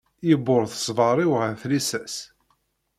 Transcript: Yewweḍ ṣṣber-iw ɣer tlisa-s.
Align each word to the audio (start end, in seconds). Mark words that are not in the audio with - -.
Yewweḍ 0.27 0.69
ṣṣber-iw 0.77 1.31
ɣer 1.39 1.51
tlisa-s. 1.61 2.15